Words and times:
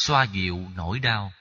xoa 0.00 0.24
dịu 0.24 0.58
nỗi 0.76 0.98
đau. 0.98 1.32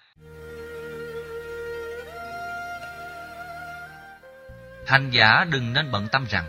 Hành 4.87 5.09
giả 5.11 5.45
đừng 5.51 5.73
nên 5.73 5.91
bận 5.91 6.07
tâm 6.11 6.25
rằng 6.29 6.47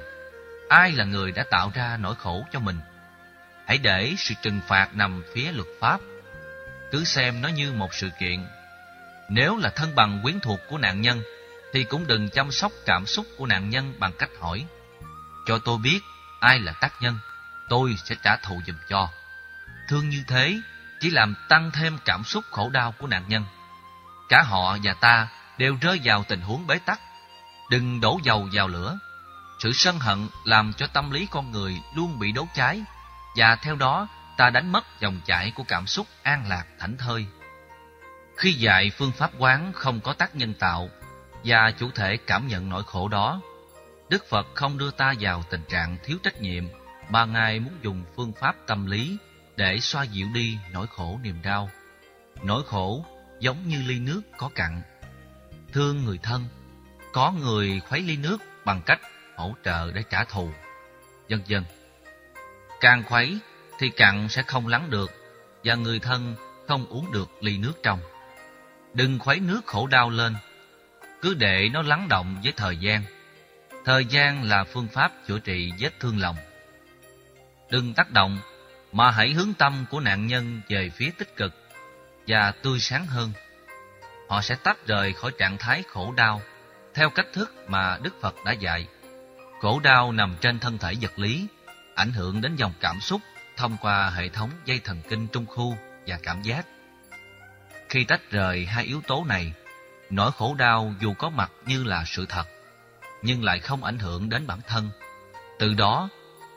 ai 0.69 0.93
là 0.93 1.05
người 1.05 1.33
đã 1.33 1.45
tạo 1.51 1.73
ra 1.75 1.97
nỗi 2.01 2.15
khổ 2.15 2.47
cho 2.53 2.59
mình. 2.59 2.81
Hãy 3.67 3.79
để 3.79 4.15
sự 4.19 4.35
trừng 4.43 4.61
phạt 4.69 4.89
nằm 4.95 5.23
phía 5.35 5.53
luật 5.53 5.69
pháp. 5.81 6.01
Cứ 6.91 7.05
xem 7.05 7.43
nó 7.43 7.49
như 7.49 7.73
một 7.73 7.95
sự 7.95 8.11
kiện. 8.21 8.47
Nếu 9.29 9.57
là 9.57 9.71
thân 9.71 9.95
bằng 9.95 10.21
quyến 10.23 10.41
thuộc 10.41 10.61
của 10.69 10.79
nạn 10.79 11.01
nhân, 11.01 11.23
thì 11.73 11.85
cũng 11.85 12.07
đừng 12.07 12.31
chăm 12.31 12.51
sóc 12.51 12.73
cảm 12.87 13.07
xúc 13.07 13.27
của 13.39 13.47
nạn 13.47 13.71
nhân 13.71 13.95
bằng 13.99 14.13
cách 14.19 14.31
hỏi. 14.41 14.67
Cho 15.47 15.59
tôi 15.65 15.79
biết 15.79 16.01
ai 16.41 16.59
là 16.61 16.73
tác 16.81 16.93
nhân, 17.01 17.19
tôi 17.69 17.95
sẽ 18.05 18.15
trả 18.23 18.37
thù 18.37 18.61
giùm 18.67 18.77
cho. 18.89 19.09
Thương 19.89 20.09
như 20.09 20.25
thế 20.29 20.61
chỉ 21.01 21.11
làm 21.11 21.35
tăng 21.49 21.71
thêm 21.71 21.99
cảm 22.05 22.25
xúc 22.25 22.45
khổ 22.51 22.71
đau 22.71 22.95
của 22.99 23.07
nạn 23.07 23.25
nhân. 23.29 23.45
Cả 24.29 24.43
họ 24.43 24.77
và 24.83 24.95
ta 24.95 25.29
đều 25.59 25.77
rơi 25.81 26.01
vào 26.05 26.25
tình 26.29 26.41
huống 26.41 26.67
bế 26.67 26.79
tắc. 26.79 27.01
Đừng 27.71 28.01
đổ 28.01 28.21
dầu 28.23 28.49
vào 28.53 28.69
lửa. 28.69 28.99
Sự 29.59 29.73
sân 29.73 29.99
hận 29.99 30.29
làm 30.45 30.73
cho 30.73 30.87
tâm 30.87 31.11
lý 31.11 31.27
con 31.31 31.51
người 31.51 31.81
luôn 31.95 32.19
bị 32.19 32.33
đốt 32.33 32.47
cháy, 32.55 32.83
và 33.37 33.57
theo 33.57 33.77
đó 33.77 34.09
ta 34.37 34.51
đánh 34.51 34.73
mất 34.73 34.85
dòng 35.01 35.21
chảy 35.27 35.51
của 35.51 35.65
cảm 35.69 35.87
xúc 35.87 36.07
an 36.23 36.49
lạc 36.49 36.65
thảnh 36.79 36.97
thơi. 36.97 37.27
Khi 38.37 38.53
dạy 38.53 38.91
phương 38.91 39.13
pháp 39.13 39.31
quán 39.39 39.73
không 39.73 40.01
có 40.01 40.13
tác 40.13 40.37
nhân 40.37 40.55
tạo 40.55 40.89
và 41.45 41.71
chủ 41.79 41.91
thể 41.91 42.17
cảm 42.17 42.49
nhận 42.49 42.69
nỗi 42.69 42.83
khổ 42.87 43.09
đó, 43.09 43.41
Đức 44.09 44.25
Phật 44.31 44.47
không 44.55 44.79
đưa 44.79 44.91
ta 44.91 45.15
vào 45.21 45.43
tình 45.51 45.63
trạng 45.69 45.97
thiếu 46.05 46.19
trách 46.23 46.41
nhiệm 46.41 46.65
mà 47.09 47.25
Ngài 47.25 47.61
muốn 47.61 47.75
dùng 47.83 48.05
phương 48.17 48.33
pháp 48.41 48.57
tâm 48.67 48.87
lý 48.87 49.19
để 49.57 49.81
xoa 49.81 50.03
dịu 50.03 50.29
đi 50.35 50.59
nỗi 50.73 50.87
khổ 50.87 51.19
niềm 51.23 51.43
đau. 51.43 51.71
Nỗi 52.43 52.63
khổ 52.67 53.05
giống 53.41 53.69
như 53.69 53.83
ly 53.87 53.99
nước 53.99 54.23
có 54.37 54.51
cặn. 54.55 54.83
Thương 55.73 56.05
người 56.05 56.19
thân, 56.23 56.45
có 57.13 57.33
người 57.33 57.81
khuấy 57.89 58.01
ly 58.01 58.17
nước 58.17 58.39
bằng 58.65 58.83
cách 58.87 59.01
hỗ 59.37 59.55
trợ 59.65 59.93
để 59.93 60.03
trả 60.11 60.25
thù, 60.25 60.51
vân 61.29 61.43
vân. 61.49 61.65
Càng 62.81 63.03
khuấy 63.03 63.39
thì 63.79 63.91
cặn 63.91 64.29
sẽ 64.29 64.43
không 64.43 64.67
lắng 64.67 64.91
được 64.91 65.11
và 65.65 65.75
người 65.75 65.99
thân 65.99 66.37
không 66.69 66.87
uống 66.87 67.13
được 67.13 67.29
ly 67.41 67.59
nước 67.59 67.73
trong. 67.83 68.01
Đừng 68.95 69.19
khuấy 69.19 69.41
nước 69.41 69.61
khổ 69.67 69.87
đau 69.87 70.11
lên, 70.11 70.37
cứ 71.23 71.35
để 71.35 71.69
nó 71.73 71.83
lắng 71.83 72.09
động 72.09 72.41
với 72.43 72.53
thời 72.57 72.77
gian. 72.77 73.03
Thời 73.85 74.05
gian 74.05 74.43
là 74.43 74.65
phương 74.65 74.89
pháp 74.89 75.13
chữa 75.27 75.39
trị 75.39 75.73
vết 75.79 76.01
thương 76.01 76.21
lòng. 76.21 76.37
Đừng 77.71 77.95
tác 77.95 78.11
động 78.11 78.39
mà 78.93 79.11
hãy 79.11 79.33
hướng 79.33 79.55
tâm 79.55 79.85
của 79.91 80.01
nạn 80.01 80.27
nhân 80.27 80.61
về 80.69 80.91
phía 80.91 81.11
tích 81.19 81.37
cực 81.37 81.55
và 82.27 82.53
tươi 82.63 82.81
sáng 82.81 83.07
hơn. 83.07 83.33
Họ 84.29 84.41
sẽ 84.41 84.55
tách 84.55 84.87
rời 84.87 85.13
khỏi 85.13 85.33
trạng 85.39 85.59
thái 85.59 85.83
khổ 85.89 86.13
đau 86.17 86.43
theo 86.95 87.11
cách 87.11 87.27
thức 87.33 87.55
mà 87.69 87.99
Đức 88.03 88.21
Phật 88.21 88.35
đã 88.45 88.53
dạy. 88.53 88.87
Khổ 89.61 89.81
đau 89.81 90.13
nằm 90.13 90.37
trên 90.41 90.59
thân 90.59 90.79
thể 90.79 90.95
vật 91.01 91.19
lý, 91.19 91.47
ảnh 91.95 92.13
hưởng 92.13 92.41
đến 92.41 92.57
dòng 92.57 92.73
cảm 92.81 93.01
xúc 93.01 93.21
thông 93.57 93.77
qua 93.81 94.11
hệ 94.11 94.29
thống 94.29 94.51
dây 94.65 94.81
thần 94.85 95.03
kinh 95.09 95.29
trung 95.29 95.47
khu 95.47 95.77
và 96.07 96.19
cảm 96.23 96.43
giác. 96.43 96.67
Khi 97.89 98.05
tách 98.05 98.31
rời 98.31 98.67
hai 98.67 98.85
yếu 98.85 99.01
tố 99.07 99.25
này, 99.29 99.53
nỗi 100.11 100.33
khổ 100.33 100.55
đau 100.55 100.95
dù 101.01 101.15
có 101.15 101.31
mặt 101.31 101.51
như 101.67 101.85
là 101.85 102.05
sự 102.07 102.27
thật, 102.29 102.45
nhưng 103.23 103.45
lại 103.45 103.59
không 103.59 103.85
ảnh 103.85 103.99
hưởng 103.99 104.29
đến 104.29 104.47
bản 104.47 104.59
thân. 104.67 104.91
Từ 105.59 105.75
đó, 105.75 106.09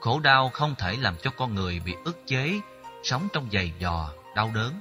khổ 0.03 0.19
đau 0.19 0.49
không 0.49 0.75
thể 0.75 0.95
làm 0.99 1.15
cho 1.21 1.31
con 1.31 1.55
người 1.55 1.81
bị 1.85 1.95
ức 2.05 2.17
chế, 2.27 2.59
sống 3.03 3.27
trong 3.33 3.49
giày 3.53 3.73
dò, 3.79 4.09
đau 4.35 4.51
đớn. 4.55 4.79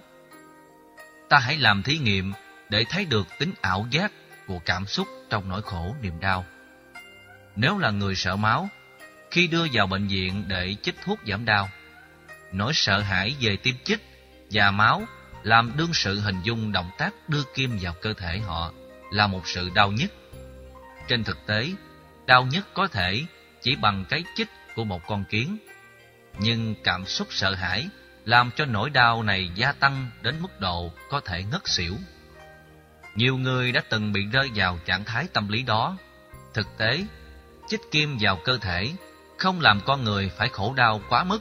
Ta 1.28 1.38
hãy 1.38 1.56
làm 1.56 1.82
thí 1.82 1.98
nghiệm 1.98 2.32
để 2.68 2.84
thấy 2.88 3.04
được 3.04 3.26
tính 3.38 3.52
ảo 3.60 3.86
giác 3.90 4.12
của 4.46 4.58
cảm 4.64 4.86
xúc 4.86 5.08
trong 5.30 5.48
nỗi 5.48 5.62
khổ 5.62 5.94
niềm 6.02 6.20
đau. 6.20 6.44
Nếu 7.56 7.78
là 7.78 7.90
người 7.90 8.14
sợ 8.14 8.36
máu, 8.36 8.68
khi 9.30 9.46
đưa 9.46 9.66
vào 9.72 9.86
bệnh 9.86 10.06
viện 10.06 10.44
để 10.48 10.76
chích 10.82 10.94
thuốc 11.04 11.18
giảm 11.26 11.44
đau, 11.44 11.68
nỗi 12.52 12.72
sợ 12.74 13.00
hãi 13.00 13.36
về 13.40 13.56
tiêm 13.56 13.74
chích 13.84 14.00
và 14.50 14.70
máu 14.70 15.02
làm 15.42 15.72
đương 15.76 15.92
sự 15.92 16.20
hình 16.20 16.42
dung 16.42 16.72
động 16.72 16.90
tác 16.98 17.28
đưa 17.28 17.42
kim 17.54 17.78
vào 17.80 17.94
cơ 18.02 18.12
thể 18.12 18.38
họ 18.38 18.72
là 19.12 19.26
một 19.26 19.42
sự 19.44 19.70
đau 19.74 19.92
nhất. 19.92 20.12
Trên 21.08 21.24
thực 21.24 21.46
tế, 21.46 21.70
đau 22.26 22.44
nhất 22.44 22.66
có 22.74 22.86
thể 22.86 23.24
chỉ 23.62 23.76
bằng 23.76 24.04
cái 24.08 24.24
chích 24.36 24.48
của 24.74 24.84
một 24.84 25.06
con 25.06 25.24
kiến. 25.24 25.58
Nhưng 26.38 26.74
cảm 26.84 27.06
xúc 27.06 27.28
sợ 27.30 27.54
hãi 27.54 27.88
làm 28.24 28.50
cho 28.56 28.64
nỗi 28.64 28.90
đau 28.90 29.22
này 29.22 29.50
gia 29.54 29.72
tăng 29.72 30.10
đến 30.22 30.34
mức 30.40 30.60
độ 30.60 30.92
có 31.10 31.20
thể 31.20 31.44
ngất 31.44 31.68
xỉu. 31.68 31.94
Nhiều 33.14 33.36
người 33.36 33.72
đã 33.72 33.82
từng 33.88 34.12
bị 34.12 34.26
rơi 34.26 34.50
vào 34.54 34.78
trạng 34.84 35.04
thái 35.04 35.26
tâm 35.32 35.48
lý 35.48 35.62
đó. 35.62 35.96
Thực 36.54 36.66
tế, 36.78 37.04
chích 37.68 37.80
kim 37.90 38.18
vào 38.20 38.36
cơ 38.44 38.58
thể 38.58 38.92
không 39.38 39.60
làm 39.60 39.80
con 39.86 40.04
người 40.04 40.30
phải 40.36 40.48
khổ 40.48 40.74
đau 40.76 41.00
quá 41.08 41.24
mức. 41.24 41.38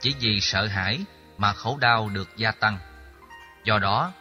Chỉ 0.00 0.14
vì 0.20 0.40
sợ 0.40 0.66
hãi 0.66 1.00
mà 1.38 1.52
khổ 1.52 1.78
đau 1.80 2.08
được 2.08 2.28
gia 2.36 2.50
tăng. 2.50 2.78
Do 3.64 3.78
đó, 3.78 4.12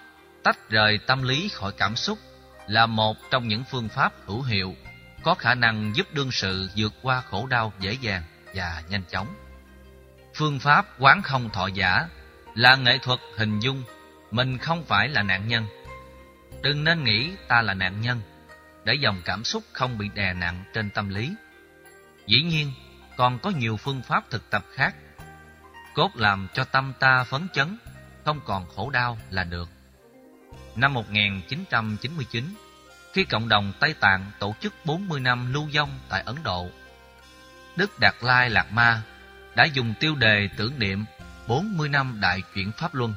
tách 0.44 0.70
rời 0.70 0.98
tâm 0.98 1.24
lý 1.24 1.50
khỏi 1.54 1.72
cảm 1.78 1.96
xúc 1.96 2.20
là 2.68 2.86
một 2.86 3.18
trong 3.32 3.48
những 3.48 3.64
phương 3.72 3.90
pháp 3.90 4.14
hữu 4.26 4.42
hiệu 4.42 4.76
có 5.24 5.34
khả 5.34 5.56
năng 5.56 5.96
giúp 5.96 6.08
đương 6.14 6.32
sự 6.32 6.70
vượt 6.76 6.94
qua 7.02 7.22
khổ 7.22 7.48
đau 7.48 7.74
dễ 7.80 7.94
dàng 8.02 8.24
và 8.56 8.84
nhanh 8.90 9.04
chóng. 9.12 9.28
Phương 10.36 10.60
pháp 10.60 10.86
quán 11.00 11.22
không 11.22 11.50
thọ 11.50 11.68
giả 11.68 12.08
là 12.56 12.76
nghệ 12.76 12.98
thuật 12.98 13.20
hình 13.38 13.60
dung 13.60 13.84
mình 14.32 14.58
không 14.58 14.86
phải 14.86 15.10
là 15.10 15.24
nạn 15.24 15.48
nhân. 15.48 15.66
Đừng 16.62 16.84
nên 16.84 17.04
nghĩ 17.04 17.32
ta 17.48 17.62
là 17.62 17.74
nạn 17.74 18.02
nhân, 18.02 18.22
để 18.84 18.94
dòng 18.94 19.22
cảm 19.26 19.44
xúc 19.44 19.64
không 19.74 19.98
bị 19.98 20.10
đè 20.14 20.34
nặng 20.34 20.64
trên 20.74 20.90
tâm 20.90 21.10
lý. 21.10 21.36
Dĩ 22.28 22.42
nhiên, 22.42 22.72
còn 23.18 23.40
có 23.40 23.50
nhiều 23.50 23.78
phương 23.78 24.02
pháp 24.02 24.30
thực 24.30 24.50
tập 24.50 24.66
khác. 24.74 24.96
Cốt 25.94 26.12
làm 26.16 26.48
cho 26.54 26.64
tâm 26.64 26.94
ta 27.00 27.24
phấn 27.24 27.48
chấn, 27.54 27.78
không 28.26 28.40
còn 28.46 28.66
khổ 28.76 28.90
đau 28.90 29.18
là 29.30 29.44
được. 29.44 29.70
Năm 30.76 30.94
1999, 30.94 32.56
khi 33.14 33.24
cộng 33.24 33.50
đồng 33.50 33.74
Tây 33.80 33.94
Tạng 34.00 34.32
tổ 34.40 34.56
chức 34.60 34.74
40 34.86 35.20
năm 35.20 35.54
lưu 35.54 35.70
vong 35.76 36.00
tại 36.10 36.24
Ấn 36.26 36.36
Độ. 36.44 36.70
Đức 37.76 38.00
Đạt 38.00 38.16
Lai 38.22 38.50
Lạt 38.50 38.72
Ma 38.72 39.02
đã 39.56 39.66
dùng 39.66 39.94
tiêu 40.00 40.16
đề 40.16 40.50
tưởng 40.58 40.80
niệm 40.80 41.06
40 41.48 41.90
năm 41.90 42.18
đại 42.22 42.42
chuyển 42.54 42.72
Pháp 42.72 42.94
Luân. 42.94 43.14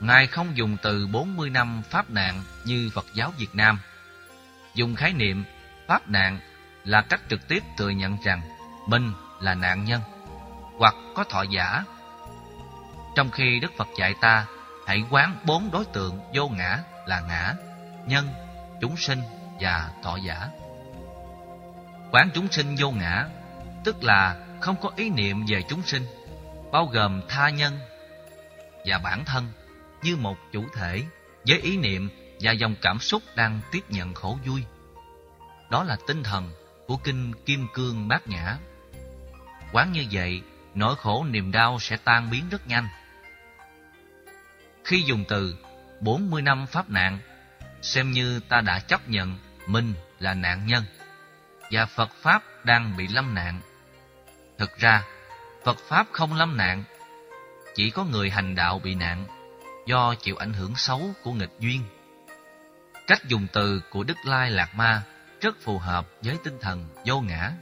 Ngài 0.00 0.26
không 0.26 0.56
dùng 0.56 0.76
từ 0.82 1.06
40 1.06 1.50
năm 1.50 1.82
Pháp 1.90 2.10
nạn 2.10 2.42
như 2.64 2.90
Phật 2.94 3.06
giáo 3.14 3.32
Việt 3.38 3.54
Nam. 3.54 3.78
Dùng 4.74 4.94
khái 4.94 5.12
niệm 5.12 5.44
Pháp 5.88 6.08
nạn 6.08 6.40
là 6.84 7.02
cách 7.02 7.20
trực 7.30 7.48
tiếp 7.48 7.62
thừa 7.78 7.90
nhận 7.90 8.16
rằng 8.24 8.42
mình 8.88 9.12
là 9.40 9.54
nạn 9.54 9.84
nhân 9.84 10.00
hoặc 10.78 10.94
có 11.14 11.24
thọ 11.24 11.42
giả. 11.42 11.84
Trong 13.16 13.30
khi 13.30 13.60
Đức 13.60 13.72
Phật 13.78 13.88
dạy 13.98 14.14
ta 14.20 14.46
hãy 14.86 15.04
quán 15.10 15.36
bốn 15.44 15.70
đối 15.70 15.84
tượng 15.84 16.20
vô 16.34 16.48
ngã 16.48 16.78
là 17.06 17.20
ngã, 17.20 17.54
nhân 18.06 18.26
chúng 18.80 18.96
sinh 18.96 19.22
và 19.60 19.90
thọ 20.02 20.16
giả. 20.16 20.48
Quán 22.12 22.30
chúng 22.34 22.52
sinh 22.52 22.76
vô 22.78 22.90
ngã, 22.90 23.26
tức 23.84 24.02
là 24.02 24.46
không 24.60 24.76
có 24.80 24.90
ý 24.96 25.10
niệm 25.10 25.44
về 25.48 25.62
chúng 25.68 25.82
sinh, 25.82 26.06
bao 26.72 26.86
gồm 26.86 27.22
tha 27.28 27.50
nhân 27.50 27.78
và 28.84 28.98
bản 28.98 29.24
thân 29.24 29.52
như 30.02 30.16
một 30.16 30.36
chủ 30.52 30.64
thể 30.74 31.02
với 31.46 31.60
ý 31.60 31.76
niệm 31.76 32.10
và 32.40 32.52
dòng 32.52 32.74
cảm 32.82 32.98
xúc 32.98 33.22
đang 33.36 33.60
tiếp 33.72 33.80
nhận 33.88 34.14
khổ 34.14 34.38
vui. 34.46 34.64
Đó 35.70 35.84
là 35.84 35.96
tinh 36.06 36.22
thần 36.22 36.50
của 36.86 36.96
kinh 36.96 37.32
Kim 37.46 37.66
Cương 37.74 38.08
Bát 38.08 38.28
Nhã. 38.28 38.56
Quán 39.72 39.92
như 39.92 40.04
vậy, 40.10 40.42
nỗi 40.74 40.96
khổ 40.96 41.26
niềm 41.30 41.52
đau 41.52 41.78
sẽ 41.80 41.96
tan 41.96 42.30
biến 42.30 42.44
rất 42.50 42.68
nhanh. 42.68 42.88
Khi 44.84 45.02
dùng 45.02 45.24
từ 45.28 45.56
40 46.00 46.42
năm 46.42 46.66
pháp 46.66 46.90
nạn 46.90 47.18
xem 47.86 48.10
như 48.12 48.40
ta 48.40 48.60
đã 48.60 48.78
chấp 48.78 49.08
nhận 49.08 49.38
mình 49.66 49.94
là 50.18 50.34
nạn 50.34 50.66
nhân 50.66 50.84
và 51.70 51.86
Phật 51.86 52.10
Pháp 52.22 52.42
đang 52.64 52.96
bị 52.96 53.08
lâm 53.08 53.34
nạn. 53.34 53.60
Thực 54.58 54.78
ra, 54.78 55.02
Phật 55.64 55.78
Pháp 55.88 56.06
không 56.12 56.34
lâm 56.34 56.56
nạn, 56.56 56.84
chỉ 57.74 57.90
có 57.90 58.04
người 58.04 58.30
hành 58.30 58.54
đạo 58.54 58.78
bị 58.78 58.94
nạn 58.94 59.26
do 59.86 60.14
chịu 60.14 60.36
ảnh 60.36 60.52
hưởng 60.52 60.76
xấu 60.76 61.10
của 61.22 61.32
nghịch 61.32 61.52
duyên. 61.60 61.82
Cách 63.06 63.24
dùng 63.28 63.46
từ 63.52 63.82
của 63.90 64.04
Đức 64.04 64.16
Lai 64.24 64.50
Lạc 64.50 64.74
Ma 64.74 65.02
rất 65.40 65.56
phù 65.62 65.78
hợp 65.78 66.06
với 66.22 66.36
tinh 66.44 66.58
thần 66.60 66.88
vô 67.04 67.20
ngã. 67.20 67.52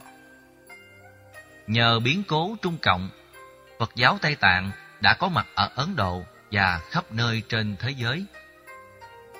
Nhờ 1.67 1.99
biến 1.99 2.23
cố 2.27 2.55
Trung 2.61 2.77
Cộng, 2.81 3.09
Phật 3.79 3.91
giáo 3.95 4.17
Tây 4.21 4.35
Tạng 4.35 4.71
đã 5.01 5.13
có 5.13 5.29
mặt 5.29 5.47
ở 5.55 5.69
Ấn 5.75 5.95
Độ 5.95 6.23
và 6.51 6.79
khắp 6.91 7.11
nơi 7.11 7.43
trên 7.49 7.75
thế 7.79 7.91
giới. 7.91 8.25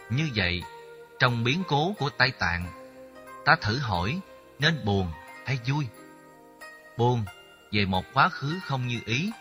Như 0.10 0.30
vậy, 0.36 0.64
trong 1.20 1.44
biến 1.44 1.64
cố 1.68 1.94
của 2.00 2.10
Tây 2.10 2.32
Tạng, 2.32 2.68
ta 3.46 3.56
thử 3.62 3.78
hỏi 3.78 4.20
nên 4.60 4.86
buồn 4.86 5.12
hay 5.46 5.60
vui? 5.68 5.88
Buồn 6.98 7.26
về 7.72 7.86
một 7.86 8.06
quá 8.14 8.30
khứ 8.30 8.60
không 8.64 8.88
như 8.88 9.00
ý, 9.06 9.32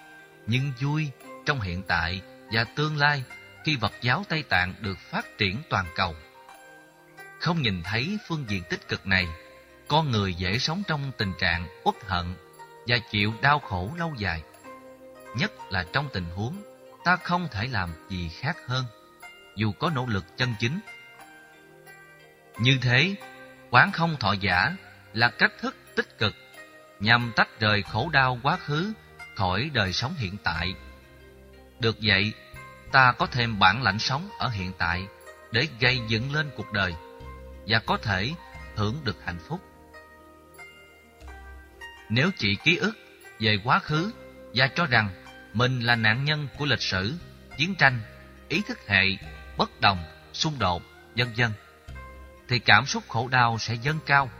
nhưng 0.46 0.72
vui 0.80 1.10
trong 1.46 1.60
hiện 1.60 1.82
tại 1.82 2.22
và 2.52 2.64
tương 2.64 2.96
lai 2.96 3.24
khi 3.64 3.76
Phật 3.80 3.92
giáo 4.00 4.24
Tây 4.28 4.42
Tạng 4.42 4.74
được 4.80 4.98
phát 4.98 5.38
triển 5.38 5.62
toàn 5.70 5.86
cầu. 5.96 6.14
Không 7.40 7.62
nhìn 7.62 7.82
thấy 7.82 8.18
phương 8.28 8.44
diện 8.48 8.62
tích 8.70 8.88
cực 8.88 9.06
này, 9.06 9.28
con 9.88 10.10
người 10.10 10.34
dễ 10.34 10.58
sống 10.58 10.82
trong 10.86 11.12
tình 11.18 11.32
trạng 11.40 11.66
uất 11.84 11.94
hận 12.06 12.34
và 12.86 12.96
chịu 13.10 13.32
đau 13.42 13.58
khổ 13.58 13.90
lâu 13.98 14.14
dài. 14.18 14.42
Nhất 15.36 15.52
là 15.70 15.84
trong 15.92 16.08
tình 16.12 16.24
huống 16.24 16.62
ta 17.04 17.16
không 17.16 17.48
thể 17.50 17.66
làm 17.66 17.90
gì 18.08 18.28
khác 18.28 18.56
hơn, 18.66 18.84
dù 19.56 19.72
có 19.72 19.90
nỗ 19.90 20.06
lực 20.06 20.24
chân 20.36 20.54
chính. 20.58 20.80
Như 22.58 22.78
thế, 22.82 23.14
quán 23.70 23.92
không 23.92 24.16
thọ 24.16 24.32
giả 24.32 24.76
là 25.12 25.28
cách 25.28 25.52
thức 25.60 25.76
tích 25.96 26.18
cực 26.18 26.34
nhằm 27.00 27.32
tách 27.36 27.60
rời 27.60 27.82
khổ 27.82 28.10
đau 28.12 28.38
quá 28.42 28.56
khứ 28.56 28.92
khỏi 29.36 29.70
đời 29.74 29.92
sống 29.92 30.14
hiện 30.18 30.36
tại. 30.44 30.74
Được 31.80 31.96
vậy, 32.02 32.32
ta 32.92 33.12
có 33.12 33.26
thêm 33.26 33.58
bản 33.58 33.82
lãnh 33.82 33.98
sống 33.98 34.28
ở 34.38 34.48
hiện 34.48 34.72
tại 34.78 35.06
để 35.52 35.68
gây 35.80 36.00
dựng 36.08 36.34
lên 36.34 36.50
cuộc 36.56 36.72
đời 36.72 36.94
và 37.66 37.78
có 37.78 37.96
thể 38.02 38.30
hưởng 38.76 39.00
được 39.04 39.16
hạnh 39.24 39.38
phúc. 39.48 39.60
Nếu 42.08 42.30
chỉ 42.36 42.56
ký 42.64 42.76
ức 42.76 42.92
về 43.40 43.58
quá 43.64 43.78
khứ 43.78 44.12
và 44.54 44.66
cho 44.66 44.86
rằng 44.86 45.08
mình 45.52 45.80
là 45.80 45.96
nạn 45.96 46.24
nhân 46.24 46.48
của 46.58 46.66
lịch 46.66 46.82
sử, 46.82 47.14
chiến 47.58 47.74
tranh, 47.74 48.00
ý 48.48 48.62
thức 48.68 48.78
hệ, 48.88 49.04
bất 49.56 49.80
đồng, 49.80 50.04
xung 50.32 50.58
đột, 50.58 50.82
vân 51.16 51.28
vân, 51.36 51.50
thì 52.48 52.58
cảm 52.58 52.86
xúc 52.86 53.02
khổ 53.08 53.28
đau 53.28 53.58
sẽ 53.58 53.74
dâng 53.74 53.98
cao. 54.06 54.30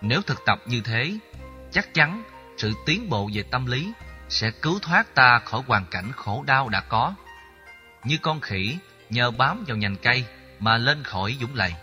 Nếu 0.00 0.22
thực 0.22 0.44
tập 0.46 0.58
như 0.66 0.80
thế, 0.80 1.18
chắc 1.72 1.94
chắn 1.94 2.24
sự 2.56 2.72
tiến 2.86 3.08
bộ 3.08 3.30
về 3.34 3.42
tâm 3.42 3.66
lý 3.66 3.92
sẽ 4.28 4.50
cứu 4.50 4.78
thoát 4.82 5.14
ta 5.14 5.40
khỏi 5.44 5.62
hoàn 5.66 5.86
cảnh 5.90 6.12
khổ 6.16 6.44
đau 6.46 6.68
đã 6.68 6.80
có. 6.80 7.14
Như 8.04 8.18
con 8.22 8.40
khỉ 8.40 8.78
nhờ 9.10 9.30
bám 9.30 9.64
vào 9.68 9.76
nhành 9.76 9.96
cây 9.96 10.24
mà 10.58 10.76
lên 10.78 11.02
khỏi 11.02 11.36
dũng 11.40 11.54
lầy. 11.54 11.74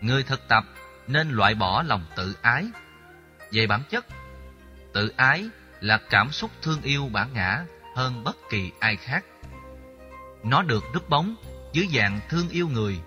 Người 0.00 0.22
thực 0.22 0.48
tập 0.48 0.64
nên 1.06 1.30
loại 1.30 1.54
bỏ 1.54 1.82
lòng 1.82 2.04
tự 2.16 2.36
ái. 2.42 2.66
Về 3.52 3.66
bản 3.66 3.82
chất, 3.90 4.06
tự 4.94 5.12
ái 5.16 5.48
là 5.80 6.00
cảm 6.10 6.32
xúc 6.32 6.50
thương 6.62 6.82
yêu 6.82 7.08
bản 7.12 7.32
ngã 7.32 7.64
hơn 7.96 8.24
bất 8.24 8.36
kỳ 8.50 8.70
ai 8.80 8.96
khác. 8.96 9.24
Nó 10.44 10.62
được 10.62 10.84
núp 10.94 11.08
bóng 11.08 11.34
dưới 11.72 11.88
dạng 11.92 12.20
thương 12.28 12.48
yêu 12.48 12.68
người, 12.68 13.00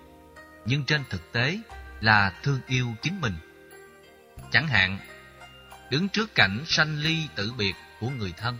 nhưng 0.66 0.84
trên 0.84 1.04
thực 1.10 1.32
tế 1.32 1.58
là 2.00 2.32
thương 2.42 2.60
yêu 2.66 2.94
chính 3.02 3.20
mình. 3.20 3.34
Chẳng 4.52 4.68
hạn, 4.68 4.98
đứng 5.90 6.08
trước 6.08 6.34
cảnh 6.34 6.64
sanh 6.66 6.98
ly 6.98 7.28
tử 7.34 7.52
biệt 7.58 7.74
của 8.00 8.08
người 8.08 8.34
thân, 8.36 8.58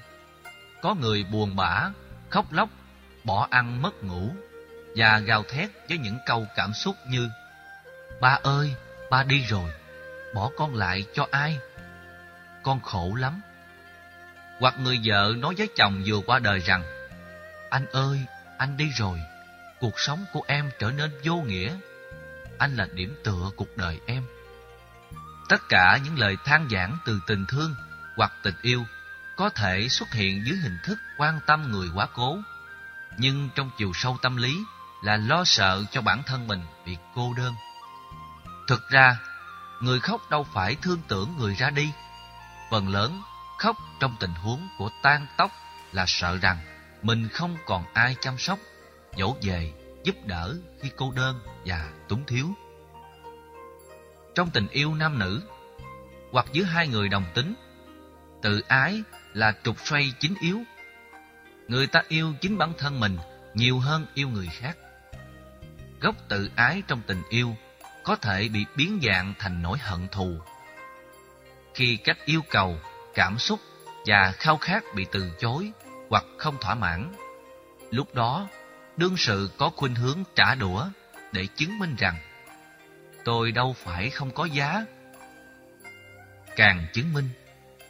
có 0.83 0.95
người 0.95 1.25
buồn 1.25 1.57
bã, 1.57 1.91
khóc 2.31 2.53
lóc, 2.53 2.69
bỏ 3.25 3.49
ăn 3.51 3.83
mất 3.83 4.05
ngủ 4.05 4.31
và 4.97 5.19
gào 5.19 5.43
thét 5.43 5.71
với 5.89 5.99
những 5.99 6.19
câu 6.27 6.47
cảm 6.57 6.73
xúc 6.73 6.97
như 7.09 7.29
Ba 8.21 8.39
ơi, 8.43 8.75
ba 9.11 9.23
đi 9.23 9.45
rồi, 9.49 9.71
bỏ 10.35 10.51
con 10.57 10.75
lại 10.75 11.05
cho 11.15 11.27
ai? 11.31 11.59
Con 12.63 12.81
khổ 12.81 13.15
lắm. 13.19 13.41
Hoặc 14.61 14.75
người 14.79 15.01
vợ 15.05 15.35
nói 15.39 15.55
với 15.59 15.69
chồng 15.77 16.03
vừa 16.07 16.21
qua 16.27 16.39
đời 16.39 16.61
rằng 16.61 16.83
Anh 17.71 17.87
ơi, 17.87 18.19
anh 18.59 18.77
đi 18.77 18.91
rồi, 18.97 19.21
cuộc 19.81 20.01
sống 20.01 20.25
của 20.33 20.43
em 20.47 20.71
trở 20.79 20.91
nên 20.91 21.11
vô 21.25 21.37
nghĩa. 21.37 21.77
Anh 22.59 22.77
là 22.77 22.87
điểm 22.95 23.17
tựa 23.25 23.51
cuộc 23.57 23.77
đời 23.77 24.01
em. 24.07 24.23
Tất 25.49 25.69
cả 25.69 25.99
những 26.05 26.19
lời 26.19 26.37
than 26.45 26.69
giảng 26.71 26.99
từ 27.05 27.21
tình 27.27 27.47
thương 27.47 27.75
hoặc 28.17 28.33
tình 28.43 28.55
yêu 28.63 28.85
có 29.37 29.49
thể 29.49 29.89
xuất 29.89 30.13
hiện 30.13 30.43
dưới 30.47 30.57
hình 30.57 30.79
thức 30.85 30.99
quan 31.19 31.41
tâm 31.47 31.73
người 31.73 31.89
quá 31.95 32.07
cố, 32.15 32.39
nhưng 33.19 33.49
trong 33.55 33.71
chiều 33.79 33.93
sâu 33.95 34.19
tâm 34.23 34.37
lý 34.37 34.59
là 35.03 35.17
lo 35.17 35.45
sợ 35.45 35.85
cho 35.91 36.01
bản 36.01 36.23
thân 36.27 36.47
mình 36.47 36.63
bị 36.87 36.97
cô 37.15 37.35
đơn. 37.37 37.55
Thực 38.69 38.91
ra, 38.91 39.19
người 39.81 40.01
khóc 40.01 40.21
đâu 40.31 40.47
phải 40.55 40.77
thương 40.83 41.01
tưởng 41.09 41.37
người 41.39 41.55
ra 41.55 41.71
đi. 41.71 41.93
Phần 42.71 42.89
lớn 42.89 43.23
khóc 43.59 43.77
trong 44.01 44.17
tình 44.21 44.35
huống 44.35 44.69
của 44.79 44.91
tan 45.03 45.27
tóc 45.37 45.51
là 45.93 46.05
sợ 46.09 46.37
rằng 46.37 46.59
mình 47.03 47.29
không 47.29 47.57
còn 47.67 47.85
ai 47.95 48.17
chăm 48.21 48.39
sóc, 48.39 48.59
dỗ 49.19 49.37
về, 49.43 49.73
giúp 50.07 50.17
đỡ 50.27 50.57
khi 50.81 50.91
cô 50.97 51.13
đơn 51.17 51.41
và 51.65 51.93
túng 52.09 52.25
thiếu. 52.27 52.47
Trong 54.35 54.51
tình 54.51 54.69
yêu 54.69 54.95
nam 54.95 55.19
nữ, 55.19 55.43
hoặc 56.33 56.47
giữa 56.53 56.63
hai 56.63 56.89
người 56.89 57.09
đồng 57.09 57.25
tính, 57.35 57.55
tự 58.43 58.61
ái 58.69 59.03
là 59.35 59.55
trục 59.65 59.77
xoay 59.85 60.13
chính 60.21 60.35
yếu. 60.41 60.63
Người 61.69 61.87
ta 61.87 62.03
yêu 62.09 62.35
chính 62.41 62.59
bản 62.59 62.73
thân 62.79 63.01
mình 63.01 63.19
nhiều 63.55 63.79
hơn 63.79 64.07
yêu 64.15 64.29
người 64.29 64.49
khác. 64.53 64.77
Gốc 66.01 66.15
tự 66.29 66.51
ái 66.57 66.83
trong 66.89 67.03
tình 67.07 67.23
yêu 67.29 67.57
có 68.05 68.17
thể 68.17 68.49
bị 68.49 68.65
biến 68.77 69.01
dạng 69.03 69.35
thành 69.39 69.63
nỗi 69.63 69.79
hận 69.79 70.09
thù. 70.09 70.39
Khi 71.75 71.97
cách 71.97 72.19
yêu 72.25 72.41
cầu, 72.51 72.79
cảm 73.15 73.39
xúc 73.39 73.61
và 74.07 74.33
khao 74.33 74.57
khát 74.57 74.85
bị 74.95 75.07
từ 75.13 75.31
chối 75.39 75.73
hoặc 76.11 76.25
không 76.39 76.57
thỏa 76.61 76.75
mãn, 76.75 77.13
lúc 77.91 78.15
đó 78.15 78.49
đương 78.97 79.17
sự 79.17 79.51
có 79.59 79.71
khuynh 79.77 79.95
hướng 79.95 80.23
trả 80.35 80.55
đũa 80.55 80.89
để 81.33 81.47
chứng 81.57 81.79
minh 81.79 81.97
rằng 81.99 82.17
tôi 83.25 83.53
đâu 83.53 83.77
phải 83.79 84.11
không 84.11 84.31
có 84.31 84.45
giá. 84.45 84.85
Càng 86.57 86.87
chứng 86.93 87.13
minh, 87.13 87.29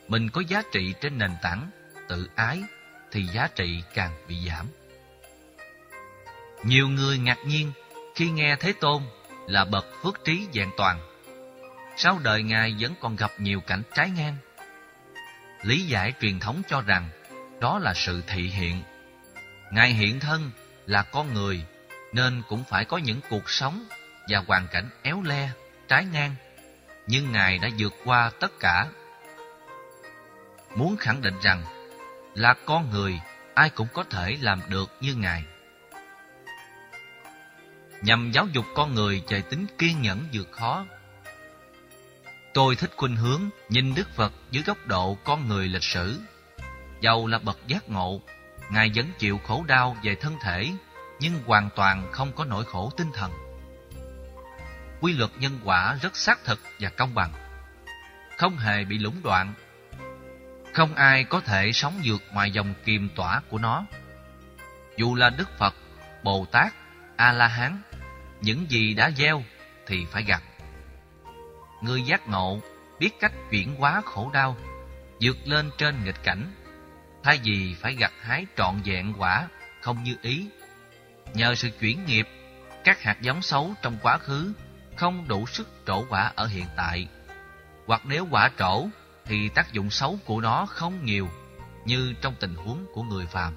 mình 0.08 0.31
có 0.31 0.43
giá 0.49 0.62
trị 0.73 0.94
trên 1.00 1.19
nền 1.19 1.31
tảng 1.43 1.70
tự 2.08 2.29
ái 2.35 2.62
thì 3.11 3.26
giá 3.26 3.49
trị 3.55 3.82
càng 3.94 4.17
bị 4.29 4.49
giảm. 4.49 4.67
Nhiều 6.64 6.88
người 6.88 7.19
ngạc 7.19 7.38
nhiên 7.47 7.73
khi 8.14 8.31
nghe 8.31 8.56
Thế 8.61 8.73
Tôn 8.81 9.02
là 9.47 9.64
bậc 9.64 9.87
phước 10.02 10.25
trí 10.25 10.47
vẹn 10.52 10.70
toàn. 10.76 10.99
Sau 11.97 12.19
đời 12.19 12.43
Ngài 12.43 12.76
vẫn 12.81 12.94
còn 13.00 13.17
gặp 13.17 13.31
nhiều 13.38 13.61
cảnh 13.61 13.82
trái 13.94 14.11
ngang. 14.11 14.37
Lý 15.62 15.87
giải 15.87 16.12
truyền 16.20 16.41
thống 16.41 16.62
cho 16.69 16.81
rằng 16.81 17.09
đó 17.61 17.79
là 17.79 17.94
sự 17.94 18.23
thị 18.26 18.43
hiện. 18.43 18.82
Ngài 19.73 19.93
hiện 19.93 20.20
thân 20.20 20.50
là 20.87 21.03
con 21.03 21.35
người 21.35 21.65
nên 22.12 22.43
cũng 22.49 22.65
phải 22.65 22.85
có 22.85 22.99
những 22.99 23.21
cuộc 23.31 23.50
sống 23.50 23.85
và 24.29 24.43
hoàn 24.47 24.67
cảnh 24.73 24.88
éo 25.03 25.23
le, 25.23 25.50
trái 25.88 26.05
ngang. 26.05 26.35
Nhưng 27.06 27.33
Ngài 27.33 27.59
đã 27.59 27.69
vượt 27.79 27.94
qua 28.05 28.31
tất 28.41 28.53
cả. 28.61 28.87
Muốn 30.77 30.97
khẳng 30.97 31.23
định 31.23 31.35
rằng 31.43 31.62
là 32.35 32.55
con 32.65 32.91
người 32.91 33.21
ai 33.55 33.71
cũng 33.71 33.88
có 33.93 34.05
thể 34.05 34.37
làm 34.41 34.61
được 34.69 34.91
như 35.00 35.15
Ngài 35.15 35.44
nhằm 38.02 38.31
giáo 38.33 38.47
dục 38.52 38.64
con 38.75 38.95
người 38.95 39.23
về 39.28 39.43
tính 39.43 39.66
kiên 39.78 40.02
nhẫn 40.02 40.28
vượt 40.33 40.49
khó. 40.52 40.87
Tôi 42.55 42.76
thích 42.76 42.90
khuynh 42.97 43.16
hướng 43.16 43.43
nhìn 43.69 43.95
Đức 43.95 44.09
Phật 44.14 44.33
dưới 44.50 44.62
góc 44.66 44.87
độ 44.87 45.16
con 45.25 45.49
người 45.49 45.69
lịch 45.69 45.83
sử. 45.83 46.21
Dầu 47.00 47.26
là 47.26 47.38
bậc 47.38 47.59
giác 47.66 47.88
ngộ, 47.88 48.21
Ngài 48.70 48.90
vẫn 48.94 49.11
chịu 49.18 49.40
khổ 49.44 49.64
đau 49.68 49.96
về 50.02 50.14
thân 50.14 50.37
thể, 50.42 50.73
nhưng 51.20 51.42
hoàn 51.46 51.70
toàn 51.76 52.12
không 52.12 52.32
có 52.32 52.44
nỗi 52.44 52.64
khổ 52.64 52.92
tinh 52.96 53.11
thần. 53.14 53.32
Quy 55.00 55.12
luật 55.12 55.30
nhân 55.38 55.61
quả 55.64 55.99
rất 56.02 56.16
xác 56.16 56.44
thực 56.44 56.61
và 56.80 56.88
công 56.88 57.14
bằng, 57.14 57.32
không 58.38 58.56
hề 58.56 58.85
bị 58.85 58.99
lũng 58.99 59.23
đoạn. 59.23 59.54
Không 60.75 60.94
ai 60.94 61.25
có 61.25 61.40
thể 61.40 61.73
sống 61.73 62.00
vượt 62.04 62.23
ngoài 62.32 62.50
dòng 62.50 62.75
kiềm 62.85 63.08
tỏa 63.14 63.40
của 63.49 63.58
nó. 63.58 63.87
Dù 64.96 65.14
là 65.14 65.30
Đức 65.30 65.58
Phật, 65.58 65.75
Bồ 66.23 66.46
Tát, 66.52 66.73
A-la-hán 67.16 67.82
những 68.40 68.70
gì 68.70 68.94
đã 68.94 69.11
gieo 69.11 69.42
thì 69.87 70.06
phải 70.11 70.23
gặt. 70.23 70.42
Người 71.82 72.02
giác 72.02 72.28
ngộ 72.28 72.61
biết 72.99 73.11
cách 73.20 73.32
chuyển 73.50 73.75
hóa 73.76 74.02
khổ 74.04 74.30
đau, 74.32 74.56
vượt 75.20 75.37
lên 75.44 75.70
trên 75.78 76.04
nghịch 76.04 76.23
cảnh, 76.23 76.52
thay 77.26 77.40
vì 77.45 77.75
phải 77.75 77.95
gặt 77.95 78.12
hái 78.21 78.47
trọn 78.56 78.75
vẹn 78.85 79.14
quả 79.18 79.49
không 79.80 80.02
như 80.02 80.16
ý. 80.23 80.47
Nhờ 81.35 81.54
sự 81.54 81.71
chuyển 81.80 82.04
nghiệp, 82.06 82.28
các 82.85 83.02
hạt 83.02 83.21
giống 83.21 83.42
xấu 83.42 83.75
trong 83.83 83.97
quá 84.02 84.18
khứ 84.18 84.52
không 84.97 85.28
đủ 85.28 85.47
sức 85.47 85.68
trổ 85.87 86.04
quả 86.09 86.33
ở 86.35 86.47
hiện 86.47 86.66
tại. 86.76 87.09
Hoặc 87.87 88.02
nếu 88.04 88.26
quả 88.30 88.50
trổ 88.59 88.87
thì 89.25 89.49
tác 89.49 89.73
dụng 89.73 89.90
xấu 89.90 90.18
của 90.25 90.40
nó 90.40 90.66
không 90.66 91.04
nhiều 91.04 91.28
như 91.85 92.14
trong 92.23 92.35
tình 92.40 92.54
huống 92.54 92.87
của 92.95 93.02
người 93.02 93.26
phàm. 93.26 93.54